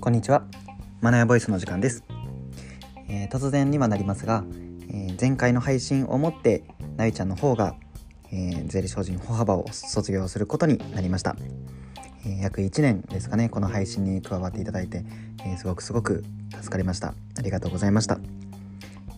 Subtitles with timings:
[0.00, 0.44] こんにちは。
[1.02, 2.04] マナヤボイスの時間です、
[3.10, 4.44] えー、突然にはなりますが、
[4.88, 6.64] えー、前回の配信をもって
[6.96, 7.74] なゆちゃんの方が、
[8.32, 11.36] えー、税理士法人歩幅を卒業することになりました、
[12.24, 15.04] え約1年ですかねこの配信に加わっていただいて、
[15.44, 17.08] えすごくすごく助かりました。
[17.38, 18.20] ありがとうございました、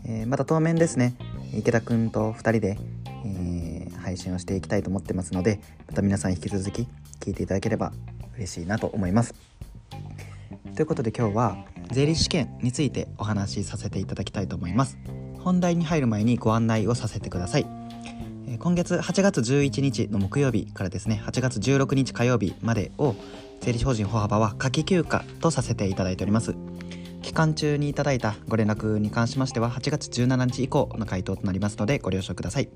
[0.04, 1.14] えまた当面ですね
[1.56, 2.76] 池田くんと2人で、
[3.24, 6.88] え配信をしていきたいと思ってますのでまた皆さん引き続き
[7.20, 7.92] 聞いていただければ
[8.36, 9.51] 嬉しいなと思います。
[10.74, 11.56] ということで今日は
[11.90, 14.98] 税理士試験についてお話しさせていただきたいと思います。
[15.38, 17.66] 本題に入る前にご案内をさせてください。
[18.58, 23.14] 今月8月11日の木曜日からですね8月16日火曜日までを
[23.60, 26.54] 税理士法人歩幅は夏季休暇とさせていただいております。
[27.20, 32.70] 期間中にいただいたご連絡に関しましては8月17日以降の回答となりますのでご了承ください。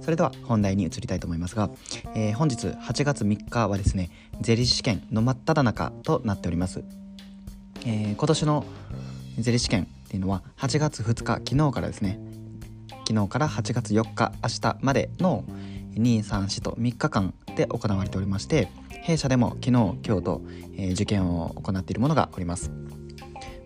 [0.00, 1.70] それでは本題に移りたいと思いますが、
[2.14, 4.10] えー、本日8月3日はですね
[4.42, 6.84] 税理士試験の真っ只中となっております。
[7.84, 8.64] えー、今年の
[9.38, 12.18] ゼリ試験っていうのは8月2日昨日からですね
[13.06, 15.44] 昨日から8月4日明日までの
[15.94, 18.68] 234と3日間で行われておりまして
[19.02, 20.42] 弊社でも昨日今日と、
[20.76, 22.70] えー、受験を行っているものがおります。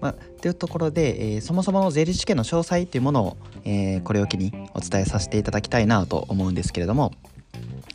[0.00, 7.12] まあ、というところで、えー、そもそもの税理士試験の詳細というものを、えー、これを機にお伝えさせていただきたいなと思うんですけれども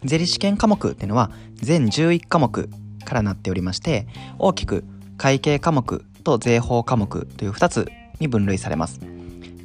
[0.03, 2.69] 税理士試験科目っていうのは全11科目
[3.05, 4.05] からなっておりまして
[4.37, 4.83] 大きく
[5.17, 7.87] 会計科目と税法科目という2つ
[8.19, 8.99] に分類されます。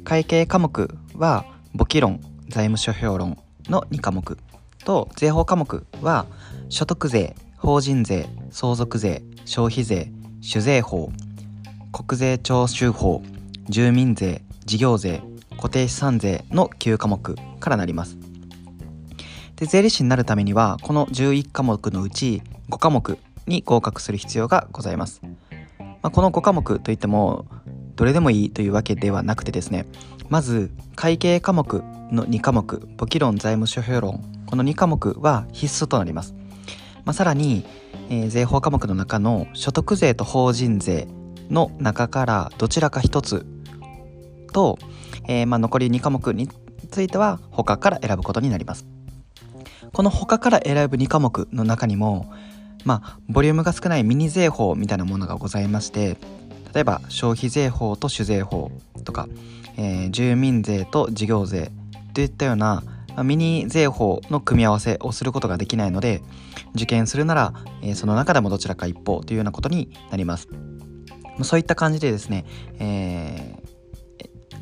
[0.03, 4.37] 会計科目は簿記論、財務諸表論の2科目
[4.85, 6.25] と税法科目は
[6.69, 11.11] 所得税、法人税、相続税、消費税、酒税法、
[11.91, 13.21] 国税徴収法、
[13.67, 15.21] 住民税、事業税、
[15.57, 18.17] 固定資産税の9科目からなります。
[19.57, 25.21] で税理士になるためにはこの11科目のうち5科目に合格する必要がございます。
[26.01, 27.45] まあ、この5科目といっても
[27.95, 29.85] どれでもいいというわけではなくてですね
[30.29, 34.23] まず会計科目の2科目簿記論財務諸表論。
[34.49, 36.33] この2科目は必須となります、
[37.05, 37.63] まあ、さらに、
[38.09, 41.07] えー、税法科目の中の所得税と法人税
[41.51, 43.45] の中からどちらか1つ
[44.51, 44.79] と、
[45.27, 46.49] えー、まあ残り2科目に
[46.89, 48.87] ついては他から選ぶことになります。
[49.93, 52.31] この他から選ぶ2科目の中にも
[52.85, 56.17] まあボリュームが少ないミニ税法みたいなものがございまして
[56.73, 58.71] 例えば消費税法と酒税法
[59.03, 59.27] とか、
[59.77, 61.71] えー、住民税と事業税
[62.13, 62.83] といったような
[63.23, 66.21] ミニ税法の組み合わせをすることができないので
[66.75, 70.47] 受験するなら、えー、その中でもどちらか一方というようなことになります。
[71.43, 72.45] そういった感じでですね、
[72.79, 73.55] え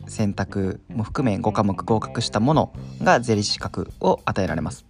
[0.05, 4.85] ー、選択も含め5科目合格したものが税理士資格を与えられます。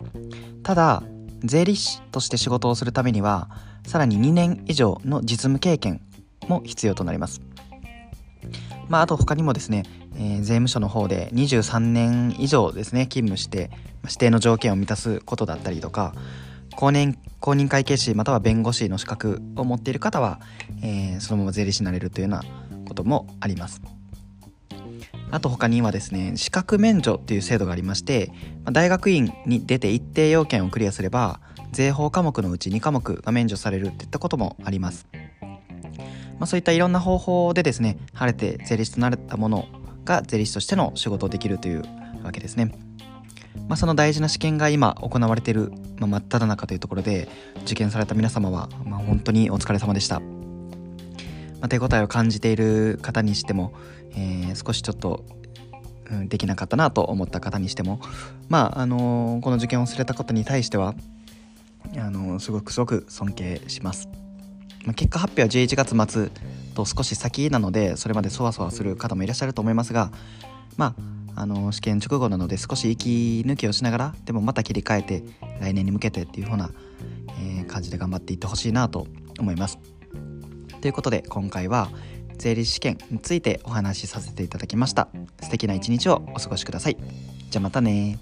[0.64, 1.04] ただ
[1.44, 3.50] 税理士として仕事をするためには
[3.86, 6.02] さらに2年以上の実務経験
[6.48, 7.42] も必要となります。
[8.90, 9.84] まあ、あと他にもですね、
[10.16, 13.70] えー、税務署の方で23年以上ですね勤務して
[14.04, 16.14] 指定の条件を満たすことだったりとか
[16.76, 20.40] 公認公認会計士または弁護士の資格を持っている方は、
[20.82, 22.44] えー、そのまま税理士になれるというような
[22.88, 23.97] こともあります。
[25.32, 28.32] あと他にはですね資格免除っていう制度がありまして
[28.72, 31.40] 大学院に出て一定要件をクリアすれば
[31.72, 39.68] 税法科目のうち2科目が免除されるっていったこともあります、まあ、そういったいろんな方法でですね晴れて税理士となれたもの
[40.06, 41.84] が税理士としての仕事をできるという
[42.24, 42.72] わけですね
[43.68, 47.28] まあ、その大事な試験が今行われている、まあ、真っ只中というところで
[47.64, 50.22] 受験された皆様は、まあ、本当にお疲れ様でした。
[51.62, 53.74] ま、手応えを感じている方にしても、
[54.12, 55.26] えー、少しちょっと、
[56.12, 58.00] うん、できなかったなと思った方にしても
[58.50, 60.96] まああのー、この受験をされたことに対しては
[61.98, 64.10] あのー、すごくすごく尊敬します。
[64.86, 66.30] まあ、結果発表は11月末
[66.74, 70.12] と少し先なのでそれまでそわそわする方もいらっしゃると思いますが
[70.78, 70.96] ま
[71.36, 75.24] ああの試験直後なので少し息抜きをしながらでもまた切り替えて
[75.60, 76.72] 来年に向けてっていう風な、
[77.60, 79.06] え、感じで頑張っていってほしいなと
[79.38, 79.78] 思います。
[80.82, 81.90] ということで今回は
[82.38, 85.08] 税理士試験についてお話しさせていただきました。
[85.42, 86.98] 素敵な一日をお過ごしください。
[87.50, 88.20] じゃあまたね